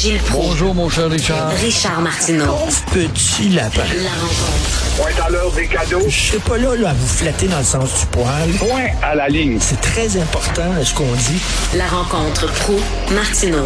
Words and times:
Gilles 0.00 0.18
Proulx. 0.18 0.46
Bonjour, 0.46 0.74
mon 0.76 0.88
cher 0.88 1.10
Richard. 1.10 1.50
Richard 1.60 2.00
Martineau. 2.00 2.54
Petit 2.92 3.48
lapin. 3.48 3.82
La 3.82 4.10
rencontre. 4.10 4.96
Point 4.96 5.26
à 5.26 5.28
l'heure 5.28 5.50
des 5.50 5.66
cadeaux. 5.66 6.04
Je 6.08 6.16
serai 6.16 6.38
pas 6.38 6.56
là, 6.56 6.76
là 6.76 6.90
à 6.90 6.92
vous 6.92 7.06
flatter 7.08 7.48
dans 7.48 7.58
le 7.58 7.64
sens 7.64 8.00
du 8.00 8.06
poil. 8.06 8.48
Point 8.60 8.90
à 9.02 9.16
la 9.16 9.28
ligne. 9.28 9.58
C'est 9.60 9.80
très 9.80 10.16
important 10.16 10.72
ce 10.84 10.94
qu'on 10.94 11.12
dit. 11.12 11.42
La 11.76 11.88
rencontre 11.88 12.46
pro 12.60 12.76
martineau 13.12 13.64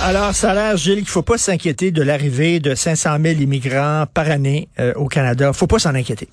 Alors, 0.00 0.32
ça 0.32 0.52
a 0.52 0.54
l'air, 0.54 0.76
Gilles, 0.76 0.98
qu'il 0.98 1.08
faut 1.08 1.22
pas 1.22 1.38
s'inquiéter 1.38 1.90
de 1.90 2.02
l'arrivée 2.02 2.60
de 2.60 2.76
500 2.76 3.16
000 3.20 3.40
immigrants 3.40 4.04
par 4.14 4.30
année 4.30 4.68
euh, 4.78 4.92
au 4.94 5.06
Canada. 5.06 5.52
faut 5.52 5.66
pas 5.66 5.80
s'en 5.80 5.96
inquiéter. 5.96 6.28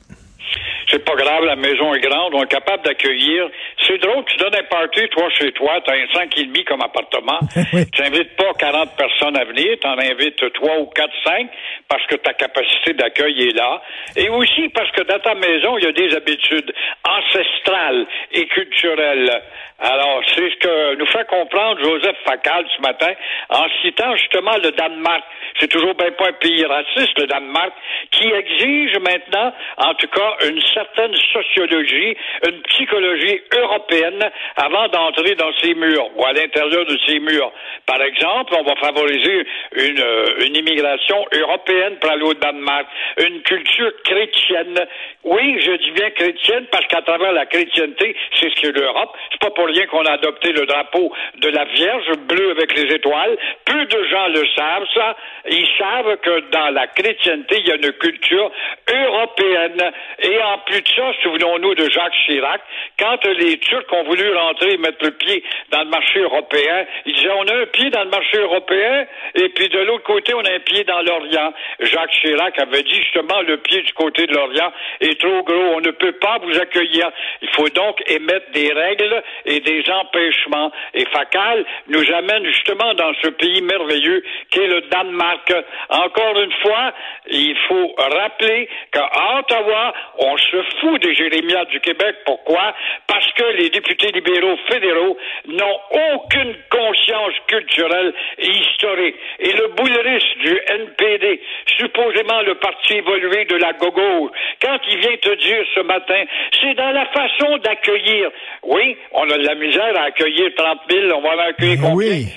La 1.42 1.56
maison 1.56 1.94
est 1.94 2.00
grande, 2.00 2.34
on 2.34 2.44
est 2.44 2.52
capable 2.52 2.84
d'accueillir. 2.84 3.50
C'est 3.86 3.98
drôle, 4.00 4.26
tu 4.26 4.38
donnes 4.38 4.56
un 4.56 4.64
party, 4.64 5.08
toi, 5.10 5.30
chez 5.30 5.52
toi, 5.52 5.80
t'as 5.86 5.94
un 5.94 6.06
5,5 6.06 6.64
comme 6.66 6.82
appartement. 6.82 7.40
Oui. 7.74 7.84
Tu 7.92 8.02
n'invites 8.02 8.36
pas 8.38 8.54
40 8.58 8.96
personnes 8.96 9.36
à 9.36 9.44
venir, 9.44 9.78
t'en 9.82 9.98
invites 10.00 10.54
3 10.54 10.80
ou 10.80 10.86
4, 10.86 11.10
5, 11.26 11.50
parce 11.90 12.06
que 12.08 12.16
ta 12.16 12.34
capacité 12.34 12.94
d'accueil 12.94 13.50
est 13.50 13.56
là. 13.56 13.82
Et 14.16 14.30
aussi 14.30 14.70
parce 14.70 14.90
que 14.92 15.02
dans 15.02 15.20
ta 15.20 15.36
maison, 15.36 15.78
il 15.78 15.84
y 15.84 15.88
a 15.88 15.92
des 15.92 16.16
habitudes 16.16 16.74
ancestrales 17.04 18.08
et 18.32 18.48
culturelles. 18.48 19.42
Alors, 19.80 20.22
c'est 20.34 20.50
ce 20.50 20.56
que 20.56 20.96
nous 20.96 21.06
fait 21.08 21.28
comprendre 21.28 21.80
Joseph 21.84 22.16
Facal 22.26 22.66
ce 22.76 22.82
matin, 22.82 23.14
en 23.50 23.66
citant 23.82 24.16
justement 24.16 24.58
le 24.64 24.72
Danemark. 24.72 25.24
C'est 25.60 25.68
toujours 25.68 25.94
bien 25.94 26.12
pas 26.12 26.30
un 26.30 26.34
pays 26.34 26.66
raciste, 26.66 27.18
le 27.20 27.28
Danemark, 27.28 27.74
qui 28.12 28.28
exige 28.28 28.98
maintenant, 29.00 29.54
en 29.78 29.94
tout 29.94 30.08
cas, 30.08 30.48
une 30.48 30.62
certaine 30.74 31.16
sociologie, 31.32 32.16
une 32.48 32.62
psychologie 32.64 33.42
européenne 33.56 34.30
avant 34.56 34.88
d'entrer 34.90 35.36
dans 35.36 35.52
ces 35.62 35.74
murs 35.74 36.10
ou 36.16 36.26
à 36.26 36.34
l'intérieur 36.34 36.86
de 36.86 36.98
ces 37.06 37.20
murs. 37.20 37.52
Par 37.86 38.02
exemple, 38.02 38.54
on 38.58 38.64
va 38.64 38.76
favoriser 38.76 39.46
une, 39.76 40.00
euh, 40.00 40.46
une 40.46 40.56
immigration 40.56 41.26
européenne 41.34 41.98
pour 42.00 42.12
aller 42.12 42.24
au 42.24 42.34
Danemark, 42.34 42.88
une 43.20 43.42
culture 43.42 43.92
chrétienne. 44.04 44.80
Oui, 45.24 45.60
je 45.62 45.72
dis 45.72 45.92
bien 45.92 46.10
chrétienne 46.12 46.66
parce 46.72 46.86
qu'à 46.88 47.02
travers 47.02 47.32
la 47.32 47.46
chrétienté, 47.46 48.16
c'est 48.36 48.50
ce 48.50 48.62
qu'est 48.62 48.72
l'Europe. 48.72 49.16
C'est 49.32 49.42
pas 49.42 49.52
pour 49.52 49.68
rien 49.68 49.86
qu'on 49.88 50.06
a 50.06 50.14
adopté 50.14 50.52
le 50.52 50.66
drapeau 50.66 51.12
de 51.36 51.50
la 51.50 51.66
Vierge 51.66 52.12
bleu 52.28 52.52
avec 52.52 52.76
les 52.78 52.94
étoiles. 52.94 53.38
Peu 53.66 53.86
de 53.86 54.04
gens 54.06 54.28
le 54.28 54.44
savent, 54.56 54.88
ça. 54.94 55.16
Ils 55.50 55.68
savent 55.78 56.18
que 56.18 56.40
dans 56.52 56.70
la 56.70 56.88
chrétienté, 56.88 57.58
il 57.60 57.68
y 57.68 57.72
a 57.72 57.76
une 57.76 57.92
culture 57.94 58.52
européenne. 58.92 59.92
Et 60.20 60.42
en 60.42 60.58
plus 60.60 60.82
de 60.82 60.88
ça, 60.96 61.12
souvenons-nous 61.22 61.76
de 61.76 61.90
Jacques 61.90 62.14
Chirac, 62.26 62.62
quand 63.00 63.26
les 63.26 63.58
Turcs 63.60 63.92
ont 63.92 64.04
voulu 64.04 64.34
rentrer 64.34 64.74
et 64.74 64.78
mettre 64.78 65.04
le 65.04 65.12
pied 65.12 65.44
dans 65.72 65.84
le 65.84 65.90
marché 65.90 66.20
européen, 66.20 66.86
ils 67.06 67.14
disaient 67.14 67.32
on 67.38 67.48
a 67.48 67.56
un 67.62 67.66
pied 67.68 67.90
dans 67.90 68.04
le 68.04 68.10
marché 68.10 68.38
européen 68.38 69.06
et 69.36 69.50
puis 69.50 69.70
de 69.70 69.80
l'autre 69.80 70.04
côté 70.04 70.34
on 70.34 70.42
a 70.42 70.52
un 70.52 70.60
pied 70.60 70.84
dans 70.84 71.02
l'Orient. 71.02 71.54
Jacques 71.80 72.12
Chirac 72.22 72.60
avait 72.60 72.84
dit 72.84 72.96
justement 72.96 73.42
le 73.42 73.58
pied 73.58 73.82
du 73.82 73.94
côté 73.94 74.28
de 74.28 74.34
l'Orient 74.34 74.72
est 75.02 75.20
trop 75.20 75.44
gros, 75.44 75.76
on 75.76 75.82
ne 75.82 75.92
peut 75.92 76.14
pas 76.14 76.38
vous 76.42 76.60
accueillir. 76.60 77.10
Il 77.42 77.50
faut 77.50 77.70
donc 77.70 78.02
émettre 78.08 78.52
des 78.52 78.72
règles 78.74 79.24
et 79.46 79.60
des 79.60 79.84
empêchements. 79.90 80.72
Et 80.94 81.06
Facal 81.06 81.66
nous 81.88 82.04
amène 82.14 82.46
justement 82.46 82.94
dans 82.94 83.12
ce 83.22 83.30
pays 83.30 83.62
merveilleux 83.62 84.24
qu'est 84.52 84.68
le 84.68 84.82
Danemark. 84.82 85.54
Encore 85.90 86.40
une 86.40 86.54
fois, 86.62 86.94
il 87.30 87.56
faut 87.68 87.96
rappeler 87.98 88.70
qu'à 88.92 89.10
Ottawa, 89.40 89.94
on 90.20 90.38
se 90.38 90.64
fout 90.80 91.02
des 91.02 91.07
jérémiades 91.14 91.70
du 91.70 91.80
Québec. 91.80 92.16
Pourquoi? 92.26 92.74
Parce 93.08 93.32
que 93.34 93.44
les 93.58 93.70
députés 93.70 94.12
libéraux 94.12 94.58
fédéraux 94.70 95.18
n'ont 95.48 95.80
aucune 96.14 96.56
conscience 96.70 97.34
culturelle 97.48 98.14
et 98.38 98.50
historique. 98.50 99.16
Et 99.40 99.54
le 99.54 99.68
boulerisme 99.70 100.40
du 100.40 100.60
NPD, 100.68 101.42
supposément 101.78 102.42
le 102.42 102.56
parti 102.56 102.94
évolué 102.96 103.46
de 103.46 103.56
la 103.56 103.74
gauche, 103.74 104.32
quand 104.62 104.78
il 104.90 104.98
vient 105.00 105.18
te 105.22 105.36
dire 105.36 105.66
ce 105.76 105.82
matin, 105.82 106.24
c'est 106.62 106.74
dans 106.76 106.92
la 106.92 107.06
façon 107.08 107.58
d'accueillir. 107.58 108.30
Oui, 108.64 108.98
on 109.12 109.30
a 109.30 109.38
de 109.38 109.46
la 109.46 109.56
misère 109.56 109.98
à 109.98 110.06
accueillir 110.06 110.52
30 110.56 110.80
000, 110.90 111.18
on 111.18 111.22
va 111.22 111.36
en 111.36 111.50
accueillir 111.50 111.80
combien? 111.82 112.08
oui. 112.08 112.28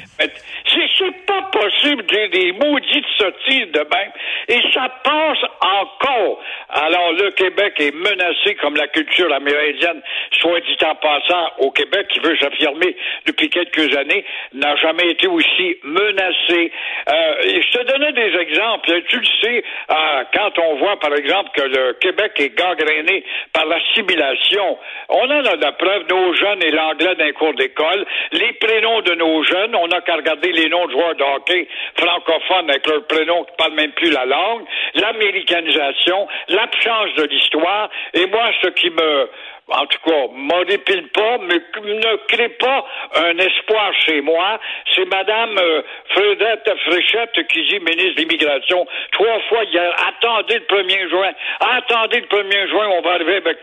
C'est 0.99 1.27
pas 1.27 1.43
possible 1.51 2.05
de 2.05 2.15
dire 2.15 2.31
des 2.31 2.53
maudites 2.53 3.07
sottises 3.19 3.73
de 3.73 3.81
même. 3.81 4.13
Et 4.49 4.61
ça 4.73 4.89
passe 5.03 5.43
encore. 5.61 6.41
Alors, 6.69 7.13
le 7.13 7.31
Québec 7.31 7.75
est 7.79 7.95
menacé 7.95 8.55
comme 8.61 8.77
la 8.77 8.89
culture 8.89 9.33
amérindienne, 9.33 10.03
soit 10.41 10.61
dit 10.61 10.77
en 10.85 10.95
passant, 10.97 11.51
au 11.59 11.71
Québec, 11.71 12.09
qui 12.09 12.21
veut 12.21 12.37
s'affirmer 12.39 12.97
depuis 13.27 13.49
quelques 13.51 13.97
années, 13.97 14.25
n'a 14.53 14.77
jamais 14.77 15.11
été 15.11 15.27
aussi 15.27 15.77
menacé. 15.83 16.73
Euh, 17.09 17.35
je 17.43 17.79
te 17.79 17.85
donnais 17.85 18.13
des 18.13 18.39
exemples. 18.39 19.03
Tu 19.09 19.19
le 19.19 19.27
sais, 19.43 19.65
euh, 19.91 20.25
quand 20.35 20.59
on 20.59 20.77
voit, 20.77 20.99
par 20.99 21.15
exemple, 21.15 21.51
que 21.55 21.63
le 21.63 21.93
Québec 21.95 22.33
est 22.39 22.57
gangréné 22.57 23.25
par 23.53 23.67
l'assimilation, 23.67 24.79
on 25.09 25.25
en 25.25 25.45
a 25.45 25.57
la 25.57 25.73
preuve, 25.73 26.05
nos 26.11 26.35
jeunes 26.35 26.63
et 26.63 26.71
l'anglais 26.71 27.15
d'un 27.17 27.33
cours 27.33 27.55
d'école, 27.55 28.07
les 28.33 28.53
prénoms 28.55 29.01
de 29.03 29.15
nos 29.15 29.43
jeunes, 29.45 29.75
on 29.75 29.89
n'a 29.89 30.01
qu'à 30.01 30.17
regarder 30.17 30.53
les 30.53 30.69
noms 30.69 30.87
de 30.87 30.93
joueurs 30.93 31.15
de 31.15 31.23
hockey 31.23 31.69
francophones 31.97 32.71
avec 32.71 32.87
leurs 32.87 33.07
prénoms 33.07 33.45
qui 33.45 33.53
parlent 33.57 33.75
même 33.75 33.93
plus 33.93 34.11
la 34.11 34.25
langue, 34.25 34.65
l'américanisation, 34.95 36.27
l'absence 36.49 37.15
de 37.17 37.25
l'histoire, 37.25 37.91
et 38.15 38.27
moi, 38.27 38.50
ce 38.63 38.69
qui 38.69 38.91
me 38.91 39.29
en 39.71 39.87
tout 39.87 39.99
cas, 40.05 40.27
m'horripile 40.35 41.09
pas, 41.09 41.39
mais 41.39 41.61
ne 41.85 42.17
crée 42.27 42.49
pas 42.49 42.85
un 43.17 43.39
espoir 43.39 43.93
chez 44.05 44.21
moi. 44.21 44.59
C'est 44.95 45.05
Madame 45.05 45.57
euh, 45.59 45.83
Fredette 46.09 46.71
Fréchette 46.87 47.47
qui 47.49 47.63
dit 47.67 47.79
ministre 47.79 48.17
de 48.17 48.21
l'Immigration 48.23 48.87
trois 49.13 49.41
fois 49.49 49.65
hier. 49.65 49.95
Attendez 50.09 50.59
le 50.59 50.77
1er 50.77 51.09
juin. 51.09 51.31
Attendez 51.61 52.21
le 52.21 52.27
1er 52.27 52.69
juin, 52.69 52.89
on 52.89 53.01
va 53.03 53.13
arriver 53.13 53.37
avec 53.37 53.59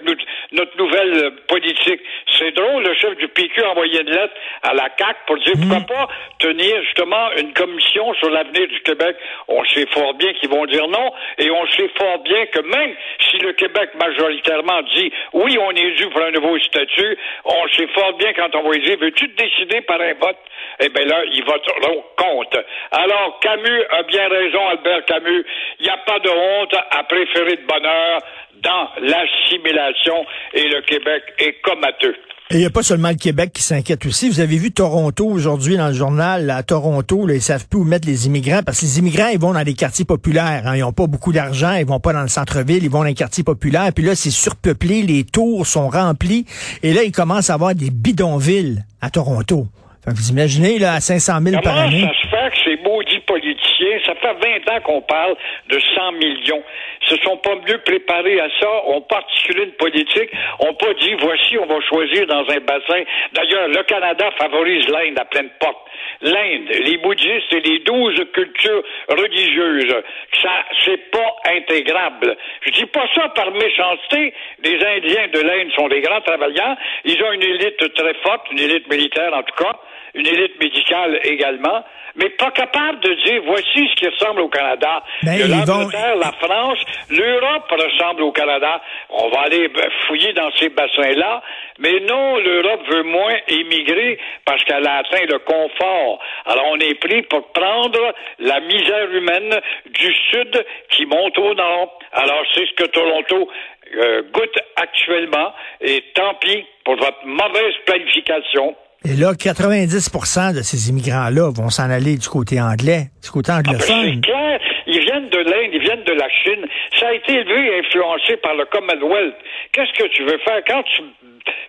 notre, 0.51 0.77
nouvelle 0.77 1.31
politique. 1.47 2.01
C'est 2.37 2.51
drôle, 2.51 2.83
le 2.83 2.93
chef 2.95 3.15
du 3.17 3.27
PQ 3.27 3.63
a 3.63 3.71
envoyé 3.71 4.01
une 4.01 4.09
lettre 4.09 4.33
à 4.63 4.73
la 4.73 4.89
CAC 4.89 5.17
pour 5.25 5.37
dire 5.37 5.53
pourquoi 5.59 5.95
pas 5.95 6.07
tenir 6.39 6.81
justement 6.83 7.31
une 7.37 7.53
commission 7.53 8.13
sur 8.15 8.29
l'avenir 8.29 8.67
du 8.67 8.79
Québec. 8.81 9.15
On 9.47 9.63
sait 9.65 9.87
fort 9.87 10.13
bien 10.15 10.33
qu'ils 10.33 10.49
vont 10.49 10.65
dire 10.65 10.87
non, 10.87 11.11
et 11.37 11.49
on 11.49 11.65
sait 11.67 11.89
fort 11.97 12.19
bien 12.19 12.45
que 12.47 12.59
même 12.59 12.95
si 13.29 13.37
le 13.39 13.53
Québec 13.53 13.89
majoritairement 13.99 14.81
dit 14.95 15.11
oui, 15.33 15.57
on 15.59 15.71
est 15.71 15.91
dû 15.91 16.07
pour 16.09 16.21
un 16.21 16.31
nouveau 16.31 16.59
statut, 16.59 17.17
on 17.45 17.67
sait 17.69 17.87
fort 17.87 18.13
bien 18.13 18.33
quand 18.33 18.55
on 18.55 18.69
va 18.69 18.77
dire 18.77 18.97
veux-tu 18.99 19.29
te 19.29 19.43
décider 19.43 19.81
par 19.81 19.99
un 19.99 20.13
vote? 20.13 20.37
Eh 20.79 20.89
bien 20.89 21.05
là, 21.05 21.23
ils 21.31 21.43
voteront 21.43 22.03
contre. 22.17 22.63
Alors, 22.91 23.39
Camus 23.41 23.83
a 23.91 24.03
bien 24.03 24.27
raison, 24.27 24.67
Albert 24.67 25.05
Camus. 25.05 25.45
Il 25.79 25.83
n'y 25.83 25.89
a 25.89 25.97
pas 25.97 26.19
de 26.19 26.29
honte 26.29 26.75
à 26.91 27.03
préférer 27.03 27.57
de 27.57 27.65
bonheur 27.65 28.21
dans 28.63 28.89
l'assimilation 29.01 30.25
et 30.53 30.67
le 30.67 30.81
Québec 30.81 31.23
est 31.39 31.61
comateux. 31.61 32.15
Et 32.49 32.55
il 32.55 32.59
n'y 32.59 32.65
a 32.65 32.69
pas 32.69 32.81
seulement 32.83 33.09
le 33.09 33.15
Québec 33.15 33.51
qui 33.53 33.61
s'inquiète 33.61 34.05
aussi. 34.05 34.29
Vous 34.29 34.39
avez 34.39 34.55
vu 34.55 34.71
Toronto 34.71 35.25
aujourd'hui 35.25 35.75
dans 35.75 35.87
le 35.89 35.93
journal, 35.93 36.45
là, 36.45 36.55
à 36.55 36.63
Toronto, 36.63 37.27
là, 37.27 37.33
ils 37.33 37.41
savent 37.41 37.67
plus 37.67 37.79
où 37.79 37.83
mettre 37.83 38.07
les 38.07 38.25
immigrants 38.25 38.61
parce 38.65 38.79
que 38.79 38.85
les 38.85 38.99
immigrants, 38.99 39.27
ils 39.33 39.39
vont 39.39 39.51
dans 39.51 39.63
des 39.65 39.73
quartiers 39.73 40.05
populaires. 40.05 40.61
hein. 40.65 40.75
Ils 40.77 40.79
n'ont 40.79 40.93
pas 40.93 41.07
beaucoup 41.07 41.33
d'argent, 41.33 41.73
ils 41.73 41.85
vont 41.85 41.99
pas 41.99 42.13
dans 42.13 42.21
le 42.21 42.29
centre-ville, 42.29 42.83
ils 42.85 42.89
vont 42.89 42.99
dans 42.99 43.03
les 43.03 43.15
quartiers 43.15 43.43
populaires. 43.43 43.89
Puis 43.93 44.05
là, 44.05 44.15
c'est 44.15 44.29
surpeuplé, 44.31 45.01
les 45.01 45.25
tours 45.25 45.67
sont 45.67 45.89
remplis. 45.89 46.45
Et 46.83 46.93
là, 46.93 47.03
ils 47.03 47.11
commencent 47.11 47.49
à 47.49 47.55
avoir 47.55 47.75
des 47.75 47.89
bidonvilles 47.89 48.81
à 49.01 49.09
Toronto. 49.09 49.67
Fait 50.05 50.11
que 50.11 50.15
vous 50.17 50.29
imaginez, 50.29 50.79
là, 50.79 50.93
à 50.93 51.01
500 51.01 51.39
000 51.43 51.61
par 51.61 51.77
année. 51.77 51.99
ça 52.03 52.07
se 52.13 52.27
fait 52.29 52.49
que 52.51 52.57
ces 52.77 52.81
maudits 52.89 53.16
politiciens, 53.27 53.99
ça 54.05 54.15
fait 54.15 54.33
20 54.67 54.71
ans 54.71 54.81
qu'on 54.81 55.01
parle 55.01 55.35
de 55.69 55.79
100 55.79 56.11
millions, 56.13 56.63
se 57.01 57.17
sont 57.17 57.37
pas 57.37 57.55
mieux 57.67 57.77
préparés 57.79 58.39
à 58.39 58.47
ça, 58.59 58.87
ont 58.87 59.01
particulier 59.01 59.65
une 59.65 59.73
politique, 59.73 60.31
ont 60.59 60.73
pas 60.73 60.93
dit, 60.95 61.13
voici, 61.19 61.57
on 61.57 61.65
va 61.65 61.79
choisir 61.81 62.25
dans 62.27 62.45
un 62.49 62.59
bassin. 62.59 63.03
D'ailleurs, 63.33 63.67
le 63.67 63.83
Canada 63.83 64.31
favorise 64.39 64.87
l'Inde 64.89 65.19
à 65.19 65.25
pleine 65.25 65.49
porte. 65.59 65.77
L'Inde, 66.21 66.69
les 66.83 66.97
bouddhistes 66.97 67.53
et 67.53 67.59
les 67.59 67.79
douze 67.79 68.19
cultures 68.33 68.83
religieuses, 69.09 69.95
ça, 70.41 70.65
c'est 70.83 71.11
pas 71.11 71.35
intégrable. 71.45 72.35
Je 72.61 72.71
dis 72.71 72.85
pas 72.87 73.07
ça 73.13 73.29
par 73.29 73.51
méchanceté. 73.51 74.33
Les 74.63 74.83
Indiens 74.83 75.27
de 75.27 75.39
l'Inde 75.41 75.71
sont 75.75 75.87
des 75.89 76.01
grands 76.01 76.21
travailleurs. 76.21 76.75
Ils 77.05 77.21
ont 77.23 77.31
une 77.33 77.43
élite 77.43 77.93
très 77.93 78.13
forte, 78.23 78.47
une 78.51 78.59
élite 78.59 78.89
militaire 78.89 79.33
en 79.33 79.43
tout 79.43 79.63
cas, 79.63 79.77
une 80.13 80.27
élite 80.27 80.59
médicale 80.59 81.19
également, 81.23 81.83
mais 82.15 82.29
pas 82.29 82.51
capable 82.51 82.99
de 83.01 83.13
dire 83.25 83.41
voici 83.45 83.87
ce 83.89 83.95
qui 83.95 84.07
ressemble 84.07 84.41
au 84.41 84.49
Canada. 84.49 85.03
Ben, 85.23 85.37
Que 85.37 85.47
l'Angleterre, 85.47 86.15
la 86.15 86.31
France, 86.33 86.79
l'Europe 87.09 87.71
ressemble 87.71 88.23
au 88.23 88.31
Canada. 88.31 88.81
On 89.09 89.29
va 89.29 89.41
aller 89.41 89.67
ben, 89.67 89.89
fouiller 90.07 90.33
dans 90.33 90.49
ces 90.57 90.69
bassins-là, 90.69 91.41
mais 91.79 91.99
non, 92.01 92.37
l'Europe 92.37 92.81
veut 92.89 93.03
moins 93.03 93.35
émigrer 93.47 94.17
parce 94.45 94.63
qu'elle 94.63 94.87
a 94.87 94.97
atteint 94.97 95.25
le 95.29 95.39
confort. 95.39 96.19
Alors 96.45 96.65
on 96.71 96.79
est 96.79 96.95
pris 96.95 97.21
pour 97.23 97.51
prendre 97.51 98.13
la 98.39 98.59
misère 98.61 99.11
humaine 99.11 99.59
du 99.85 100.13
sud 100.31 100.65
qui 100.89 101.05
monte 101.05 101.37
au 101.37 101.53
nord. 101.53 101.99
Alors 102.13 102.43
c'est 102.53 102.65
ce 102.65 102.73
que 102.73 102.85
Toronto 102.85 103.49
euh, 103.95 104.21
goûte 104.33 104.57
actuellement, 104.75 105.53
et 105.81 106.03
tant 106.13 106.33
pis 106.35 106.65
pour 106.83 106.95
votre 106.95 107.25
mauvaise 107.25 107.73
planification. 107.85 108.75
Et 109.05 109.13
là, 109.15 109.33
90% 109.33 110.53
de 110.57 110.61
ces 110.61 110.89
immigrants-là 110.89 111.51
vont 111.53 111.69
s'en 111.69 111.89
aller 111.89 112.17
du 112.17 112.27
côté 112.27 112.59
anglais, 112.59 113.07
du 113.23 113.29
côté 113.29 113.51
Ah, 113.53 113.61
ben, 113.63 113.71
anglophone. 113.75 114.15
c'est 114.15 114.21
clair. 114.21 114.59
Ils 114.87 114.99
viennent 115.01 115.29
de 115.29 115.37
l'Inde, 115.37 115.69
ils 115.73 115.81
viennent 115.81 116.03
de 116.03 116.13
la 116.13 116.29
Chine. 116.29 116.65
Ça 116.99 117.07
a 117.09 117.13
été 117.13 117.33
élevé 117.33 117.67
et 117.75 117.79
influencé 117.79 118.37
par 118.37 118.55
le 118.55 118.65
Commonwealth. 118.65 119.35
Qu'est-ce 119.73 119.91
que 119.93 120.07
tu 120.09 120.23
veux 120.23 120.37
faire 120.39 120.61
quand 120.67 120.83
tu 120.83 121.01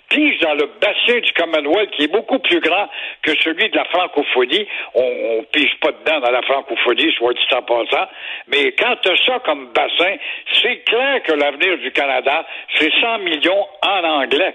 piges 0.09 0.39
dans 0.41 0.55
le 0.55 0.71
bassin 0.81 1.19
du 1.21 1.33
Commonwealth 1.33 1.91
qui 1.91 2.05
est 2.05 2.13
beaucoup 2.13 2.39
plus 2.39 2.61
grand 2.61 2.89
que 3.23 3.33
celui 3.43 3.69
de 3.71 3.77
la 3.77 3.85
francophonie? 3.87 4.67
On, 4.95 5.03
on 5.41 5.45
pige 5.53 5.75
pas 5.81 5.91
dedans 5.93 6.21
dans 6.21 6.31
la 6.31 6.43
francophonie, 6.43 7.13
soit 7.19 7.35
dit 7.35 7.55
en 7.55 7.63
passant. 7.63 8.07
Mais 8.49 8.73
quand 8.79 8.95
tu 9.03 9.11
as 9.11 9.17
ça 9.27 9.39
comme 9.45 9.69
bassin, 9.75 10.15
c'est 10.63 10.79
clair 10.85 11.23
que 11.25 11.33
l'avenir 11.33 11.77
du 11.79 11.91
Canada, 11.93 12.47
c'est 12.79 12.91
100 13.01 13.19
millions 13.19 13.67
en 13.83 14.05
anglais. 14.23 14.55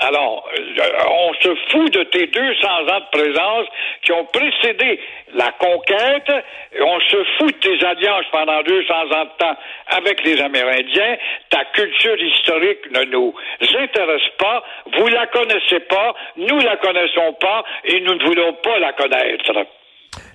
Alors, 0.00 0.48
euh, 0.56 0.82
on 1.10 1.34
se 1.42 1.48
fout 1.70 1.92
de 1.92 2.04
tes 2.04 2.26
200 2.28 2.68
ans 2.68 3.00
de 3.00 3.18
présence 3.18 3.66
qui 4.02 4.12
ont 4.12 4.24
précédé 4.26 5.00
la 5.34 5.50
conquête. 5.58 6.30
et 6.72 6.82
On 6.82 7.00
se 7.00 7.16
fout 7.38 7.52
de 7.54 7.58
tes 7.58 7.84
alliances 7.84 8.26
pendant 8.30 8.62
200 8.62 8.94
ans 8.94 9.24
de 9.24 9.36
temps 9.38 9.56
avec 9.88 10.22
les 10.24 10.40
Amérindiens. 10.40 11.16
Ta 11.50 11.64
culture 11.74 12.16
historique 12.16 12.90
ne 12.92 13.04
nous 13.10 13.34
intéresse 13.60 14.28
pas. 14.38 14.62
Vous 14.96 15.08
la 15.08 15.26
connaissez 15.26 15.80
pas. 15.88 16.14
Nous 16.36 16.58
la 16.60 16.76
connaissons 16.76 17.32
pas 17.40 17.64
et 17.84 18.00
nous 18.00 18.14
ne 18.14 18.24
voulons 18.24 18.52
pas 18.62 18.78
la 18.78 18.92
connaître. 18.92 19.52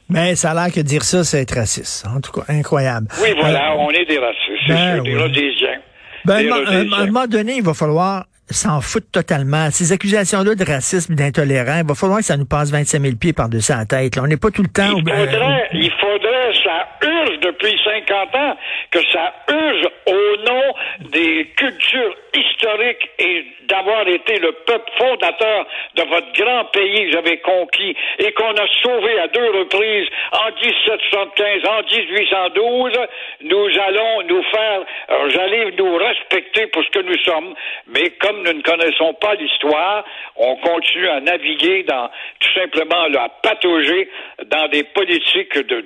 Mais 0.10 0.36
ça 0.36 0.52
a 0.52 0.54
l'air 0.54 0.74
que 0.74 0.82
dire 0.82 1.04
ça, 1.04 1.24
c'est 1.24 1.42
être 1.42 1.56
raciste. 1.56 2.06
En 2.06 2.20
tout 2.20 2.32
cas, 2.34 2.46
incroyable. 2.50 3.08
Oui, 3.22 3.30
voilà, 3.40 3.72
Euh, 3.72 3.78
on 3.80 3.90
est 3.92 4.06
des 4.06 4.20
racistes, 4.20 4.64
c'est 4.68 4.74
ben 4.74 4.96
sûr, 4.96 5.04
des. 5.04 5.18
Rhodésiens. 5.18 5.80
Ben, 6.26 6.38
Des 6.40 6.50
à 6.50 7.00
un 7.00 7.06
moment 7.06 7.26
donné, 7.28 7.54
il 7.58 7.64
va 7.64 7.74
falloir 7.74 8.26
s'en 8.50 8.82
foutre 8.82 9.08
totalement. 9.12 9.70
Ces 9.72 9.92
accusations-là 9.92 10.56
de 10.56 10.64
racisme 10.64 11.16
d'intolérance, 11.16 11.82
il 11.82 11.88
va 11.88 11.96
falloir 11.96 12.20
que 12.20 12.26
ça 12.26 12.38
nous 12.38 12.46
passe 12.46 12.70
25 12.72 13.02
000 13.02 13.16
pieds 13.16 13.34
par-dessus 13.34 13.72
la 13.72 13.86
tête. 13.86 14.16
là. 14.16 14.24
On 14.24 14.28
n'est 14.28 14.38
pas 14.38 14.52
tout 14.52 14.64
le 14.64 14.70
temps... 14.70 14.90
Il 14.98 15.04
faudrait, 15.10 15.83
urge 17.02 17.40
depuis 17.40 17.80
50 17.84 18.36
ans, 18.36 18.58
que 18.92 19.00
ça 19.12 19.34
urge 19.50 19.88
au 20.08 20.38
nom 20.50 20.64
des 21.12 21.46
cultures 21.56 22.16
historiques 22.36 23.10
et 23.20 23.46
d'avoir 23.68 24.08
été 24.08 24.40
le 24.40 24.52
peuple 24.52 24.92
fondateur 24.98 25.66
de 25.96 26.04
votre 26.04 26.32
grand 26.34 26.66
pays 26.66 27.06
que 27.06 27.12
j'avais 27.14 27.38
conquis 27.38 27.96
et 28.20 28.32
qu'on 28.34 28.52
a 28.54 28.68
sauvé 28.82 29.20
à 29.20 29.28
deux 29.28 29.50
reprises 29.60 30.08
en 30.32 30.52
1775, 30.62 31.62
en 31.68 31.82
1812, 31.84 32.92
nous 33.42 33.68
allons 33.80 34.22
nous 34.24 34.44
faire, 34.44 34.82
euh, 35.12 35.30
j'allais 35.30 35.72
nous 35.78 35.96
respecter 35.96 36.68
pour 36.68 36.84
ce 36.84 36.90
que 36.90 37.00
nous 37.00 37.18
sommes, 37.20 37.54
mais 37.88 38.10
comme 38.20 38.44
nous 38.44 38.54
ne 38.54 38.62
connaissons 38.62 39.14
pas 39.16 39.36
l'histoire, 39.36 40.04
on 40.36 40.56
continue 40.58 41.08
à 41.08 41.20
naviguer 41.22 41.84
dans, 41.84 42.10
tout 42.40 42.54
simplement, 42.54 43.04
à 43.20 43.30
patauger 43.42 44.10
dans 44.46 44.68
des 44.70 44.84
politiques 44.84 45.58
de- 45.58 45.82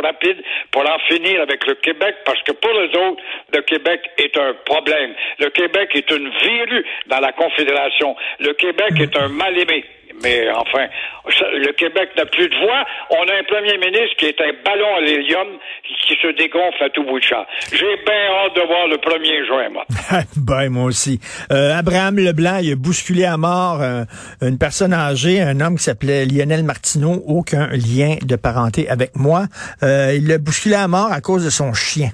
rapide 0.00 0.42
pour 0.70 0.82
en 0.82 0.98
finir 1.08 1.40
avec 1.40 1.66
le 1.66 1.74
Québec, 1.74 2.16
parce 2.24 2.42
que 2.42 2.52
pour 2.52 2.72
les 2.72 2.88
autres, 2.96 3.22
le 3.52 3.60
Québec 3.62 4.00
est 4.18 4.36
un 4.36 4.54
problème. 4.64 5.14
Le 5.38 5.50
Québec 5.50 5.90
est 5.94 6.10
une 6.10 6.28
verrue 6.28 6.84
dans 7.06 7.20
la 7.20 7.32
Confédération. 7.32 8.16
Le 8.40 8.52
Québec 8.54 8.92
est 9.00 9.16
un 9.16 9.28
mal-aimé. 9.28 9.84
Mais 10.22 10.48
enfin, 10.50 10.86
le 11.26 11.72
Québec 11.72 12.10
n'a 12.16 12.26
plus 12.26 12.48
de 12.48 12.56
voix. 12.56 12.84
On 13.10 13.22
a 13.28 13.38
un 13.38 13.44
premier 13.44 13.76
ministre 13.78 14.16
qui 14.18 14.26
est 14.26 14.40
un 14.40 14.52
ballon 14.64 14.96
à 14.96 15.00
l'hélium 15.00 15.46
qui, 15.86 15.94
qui 16.08 16.20
se 16.20 16.28
dégonfle 16.36 16.82
à 16.82 16.90
tout 16.90 17.04
bout 17.04 17.18
de 17.18 17.24
champ. 17.24 17.44
J'ai 17.72 17.96
bien 18.04 18.24
hâte 18.30 18.56
de 18.56 18.62
voir 18.66 18.86
le 18.88 18.96
1er 18.96 19.46
juin, 19.46 19.68
moi. 19.70 19.84
ben, 20.36 20.70
moi 20.70 20.84
aussi. 20.84 21.20
Euh, 21.52 21.76
Abraham 21.76 22.16
Leblanc, 22.16 22.58
il 22.62 22.72
a 22.72 22.76
bousculé 22.76 23.24
à 23.24 23.36
mort 23.36 23.82
euh, 23.82 24.04
une 24.42 24.58
personne 24.58 24.92
âgée, 24.92 25.40
un 25.40 25.60
homme 25.60 25.76
qui 25.76 25.84
s'appelait 25.84 26.24
Lionel 26.24 26.62
Martineau, 26.62 27.22
aucun 27.26 27.68
lien 27.68 28.16
de 28.22 28.36
parenté 28.36 28.88
avec 28.88 29.16
moi. 29.16 29.44
Euh, 29.82 30.14
il 30.16 30.26
l'a 30.28 30.38
bousculé 30.38 30.74
à 30.74 30.88
mort 30.88 31.12
à 31.12 31.20
cause 31.20 31.44
de 31.44 31.50
son 31.50 31.72
chien. 31.72 32.10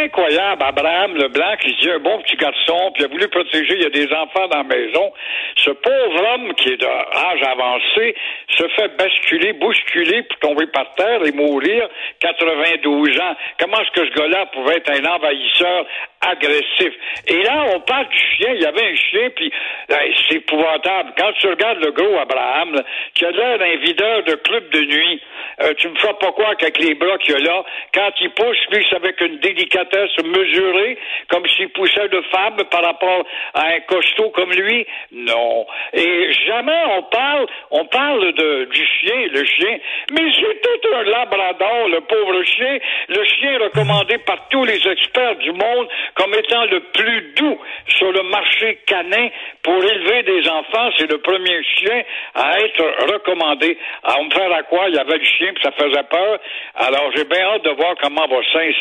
Incroyable, 0.00 0.62
Abraham 0.62 1.14
Leblanc, 1.14 1.56
qui 1.60 1.74
dit 1.74 1.90
un 1.90 1.98
bon 1.98 2.18
petit 2.22 2.36
garçon, 2.36 2.90
puis 2.94 3.04
a 3.04 3.08
voulu 3.08 3.28
protéger, 3.28 3.74
il 3.74 3.82
y 3.82 3.86
a 3.86 3.90
des 3.90 4.10
enfants 4.14 4.48
dans 4.48 4.58
la 4.58 4.64
maison. 4.64 5.12
Ce 5.56 5.70
pauvre 5.70 6.34
homme 6.34 6.54
qui 6.54 6.70
est 6.70 6.78
d'âge 6.78 7.42
avancé 7.42 8.14
se 8.48 8.66
fait 8.68 8.96
basculer, 8.96 9.52
bousculer 9.52 10.22
pour 10.22 10.38
tomber 10.38 10.66
par 10.68 10.94
terre 10.94 11.22
et 11.26 11.32
mourir 11.32 11.86
92 12.20 13.20
ans. 13.20 13.36
Comment 13.58 13.78
est-ce 13.80 13.90
que 13.90 14.08
ce 14.08 14.14
gars-là 14.14 14.46
pouvait 14.46 14.76
être 14.76 14.90
un 14.90 15.04
envahisseur 15.04 15.84
agressif? 16.22 16.94
Et 17.26 17.42
là, 17.42 17.66
on 17.74 17.80
parle 17.80 18.08
du 18.08 18.18
chien, 18.36 18.52
il 18.54 18.62
y 18.62 18.66
avait 18.66 18.92
un 18.92 18.96
chien, 18.96 19.28
puis 19.36 19.52
c'est 19.88 20.36
épouvantable. 20.36 21.12
Quand 21.18 21.32
tu 21.38 21.46
regardes 21.46 21.84
le 21.84 21.90
gros 21.90 22.18
Abraham, 22.18 22.74
là, 22.74 22.82
qui 23.14 23.26
a 23.26 23.32
l'air 23.32 23.58
d'un 23.58 23.76
videur 23.76 24.22
de 24.22 24.34
club 24.36 24.70
de 24.70 24.80
nuit, 24.80 25.20
euh, 25.62 25.74
tu 25.76 25.88
me 25.88 25.94
feras 25.96 26.14
pas 26.14 26.32
quoi 26.32 26.54
qu'avec 26.54 26.78
les 26.78 26.94
bras 26.94 27.18
qu'il 27.18 27.34
a 27.34 27.38
là, 27.38 27.64
quand 27.92 28.10
il 28.20 28.30
pousse, 28.30 28.56
lui, 28.72 28.86
c'est 28.88 28.96
avec 28.96 29.20
une 29.20 29.38
délicatesse 29.38 29.89
mesurée, 30.24 30.98
comme 31.28 31.46
s'il 31.48 31.68
poussait 31.70 32.08
de 32.08 32.20
femme 32.32 32.56
par 32.70 32.82
rapport 32.82 33.24
à 33.54 33.66
un 33.66 33.80
costaud 33.80 34.30
comme 34.30 34.52
lui? 34.52 34.86
Non. 35.12 35.66
Et 35.92 36.32
jamais 36.46 36.82
on 36.98 37.02
parle, 37.04 37.46
on 37.70 37.84
parle 37.86 38.32
de, 38.32 38.64
du 38.66 38.86
chien, 38.86 39.26
le 39.32 39.44
chien, 39.44 39.78
mais 40.12 40.22
c'est 40.34 40.60
tout 40.62 40.88
un 40.94 41.02
labrador, 41.04 41.88
le 41.88 42.00
pauvre 42.02 42.42
chien, 42.44 42.78
le 43.08 43.24
chien 43.24 43.58
recommandé 43.58 44.18
par 44.18 44.48
tous 44.48 44.64
les 44.64 44.86
experts 44.88 45.36
du 45.36 45.52
monde 45.52 45.88
comme 46.14 46.34
étant 46.34 46.64
le 46.66 46.80
plus 46.80 47.22
doux 47.36 47.58
sur 47.86 48.12
le 48.12 48.22
marché 48.24 48.78
canin 48.86 49.28
pour 49.62 49.82
élever 49.82 50.22
des 50.22 50.48
enfants. 50.48 50.90
C'est 50.98 51.10
le 51.10 51.18
premier 51.18 51.62
chien 51.76 52.02
à 52.34 52.58
être 52.60 53.12
recommandé. 53.12 53.76
À 54.02 54.22
me 54.22 54.30
faire 54.30 54.52
à 54.52 54.62
quoi? 54.64 54.88
Il 54.88 54.94
y 54.94 54.98
avait 54.98 55.18
le 55.18 55.24
chien, 55.24 55.52
puis 55.54 55.62
ça 55.62 55.72
faisait 55.72 56.02
peur. 56.10 56.38
Alors, 56.76 57.10
j'ai 57.14 57.24
bien 57.24 57.42
hâte 57.42 57.62
de 57.64 57.70
voir 57.70 57.94
comment 58.00 58.26
va 58.26 58.36
s'ins- 58.52 58.72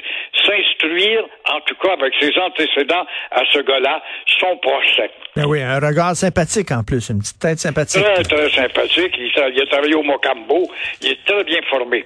en 1.51 1.60
tout 1.62 1.75
cas 1.81 1.94
avec 1.94 2.13
ses 2.19 2.31
antécédents 2.40 3.06
à 3.31 3.42
ce 3.51 3.60
gars-là, 3.60 4.01
son 4.40 4.57
procès. 4.57 5.12
Ben 5.36 5.46
oui, 5.46 5.62
un 5.62 5.80
regard 5.80 6.16
sympathique 6.16 6.72
en 6.72 6.84
plus, 6.84 7.10
une 7.10 7.19
petite 7.19 7.40
tête 7.40 7.60
sympathique. 7.60 8.04
Très, 8.04 8.24
très 8.24 8.50
sympathique. 8.50 9.13
Il, 9.18 9.31
il 9.56 9.62
a 9.62 9.66
travaillé 9.68 9.96
au 9.96 10.04
Mocambo. 10.04 10.69
Il 11.01 11.12
est 11.12 11.25
très 11.25 11.44
bien 11.44 11.60
formé. 11.69 12.06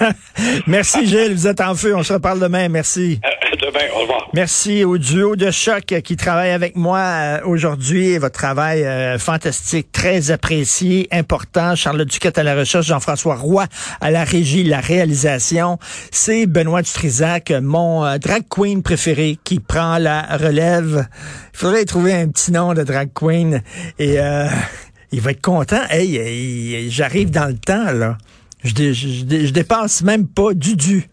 Merci 0.66 1.06
Gilles, 1.06 1.34
vous 1.34 1.46
êtes 1.46 1.60
en 1.60 1.74
feu, 1.74 1.94
on 1.94 2.02
se 2.02 2.12
reparle 2.14 2.40
demain, 2.40 2.68
merci. 2.68 3.20
Euh, 3.24 3.56
Demain, 3.60 3.84
au 3.94 4.00
revoir. 4.00 4.28
Merci 4.32 4.82
au 4.82 4.98
duo 4.98 5.36
de 5.36 5.50
choc 5.50 5.84
qui 5.84 6.16
travaille 6.16 6.50
avec 6.50 6.74
moi 6.74 6.98
euh, 6.98 7.40
aujourd'hui. 7.44 8.16
Votre 8.18 8.34
travail 8.34 8.82
euh, 8.82 9.18
fantastique, 9.18 9.92
très 9.92 10.30
apprécié, 10.30 11.06
important. 11.12 11.76
Charlotte 11.76 12.08
Duquette 12.08 12.38
à 12.38 12.42
la 12.42 12.56
recherche, 12.56 12.86
Jean-François 12.86 13.36
Roy 13.36 13.66
à 14.00 14.10
la 14.10 14.24
régie, 14.24 14.64
la 14.64 14.80
réalisation. 14.80 15.78
C'est 16.10 16.46
Benoît 16.46 16.82
Dutrisac, 16.82 17.52
mon 17.62 18.01
euh, 18.04 18.18
drag 18.18 18.44
queen 18.48 18.82
préféré, 18.82 19.38
qui 19.44 19.60
prend 19.60 19.98
la 19.98 20.22
relève. 20.36 21.06
Il 21.54 21.58
faudrait 21.58 21.84
trouver 21.84 22.14
un 22.14 22.28
petit 22.28 22.52
nom 22.52 22.74
de 22.74 22.82
drag 22.82 23.10
queen 23.14 23.62
et 23.98 24.18
euh, 24.18 24.46
il 25.12 25.20
va 25.20 25.32
être 25.32 25.40
content. 25.42 25.80
Hey, 25.90 26.88
j'arrive 26.90 27.30
dans 27.30 27.46
le 27.46 27.56
temps 27.56 27.92
là. 27.92 28.18
Je, 28.64 28.72
dé- 28.72 29.66
même 30.04 30.26
pas 30.28 30.54
Dudu. 30.54 31.08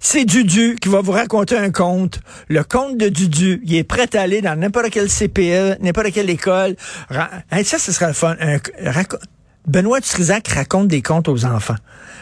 C'est 0.00 0.24
Dudu 0.24 0.76
qui 0.80 0.88
va 0.88 1.02
vous 1.02 1.12
raconter 1.12 1.56
un 1.56 1.70
conte. 1.70 2.20
Le 2.48 2.64
conte 2.64 2.96
de 2.96 3.08
Dudu. 3.08 3.60
Il 3.64 3.74
est 3.76 3.84
prêt 3.84 4.08
à 4.16 4.22
aller 4.22 4.40
dans 4.40 4.58
n'importe 4.58 4.90
quel 4.90 5.08
CPE, 5.08 5.80
n'importe 5.82 6.10
quelle 6.12 6.30
école. 6.30 6.74
Ça, 7.10 7.78
ce 7.78 7.92
serait 7.92 8.08
le 8.08 8.12
fun. 8.14 8.34
Benoît 9.66 10.00
Dutrisac 10.00 10.48
raconte 10.48 10.88
des 10.88 11.02
contes 11.02 11.28
aux 11.28 11.44
enfants. 11.44 11.76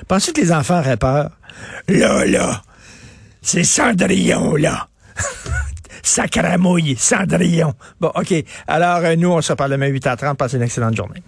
Pensez 0.08 0.32
que 0.32 0.40
les 0.40 0.52
enfants 0.52 0.80
auraient 0.80 0.96
peur? 0.96 1.30
Là, 1.88 2.24
là, 2.26 2.62
c'est 3.42 3.64
Cendrillon, 3.64 4.56
là. 4.56 4.88
Sacramouille, 6.02 6.96
Cendrillon. 6.96 7.74
Bon, 8.00 8.10
OK. 8.14 8.32
Alors, 8.66 8.98
euh, 9.04 9.16
nous, 9.16 9.30
on 9.30 9.40
se 9.40 9.52
reparle 9.52 9.72
demain 9.72 9.90
8h30. 9.90 10.36
Passez 10.36 10.56
une 10.56 10.62
excellente 10.62 10.96
journée. 10.96 11.22